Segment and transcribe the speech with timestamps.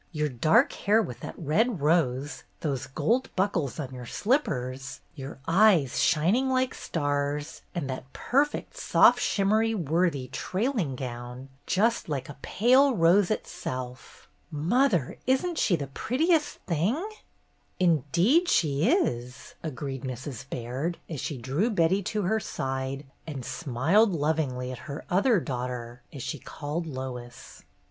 [0.11, 5.99] Your dark hair with that red rose, those gold buckles on your slippers, your eyes
[5.99, 12.95] shining like stars, and that perfect soft shimmery Worthy trailing gown, just like a pale
[12.95, 14.27] rose itself!
[14.49, 16.95] Mother, isn't she the prettiest thing!"
[17.79, 18.89] 256 BETTY BAIRD'S GOLDEN YEAR "Indeed she
[19.23, 20.49] is!" agreed Mrs.
[20.49, 25.39] Baird, as she drew Betty to her side and smiled lov ingly at her "other
[25.39, 27.61] daughter," as she called Lois.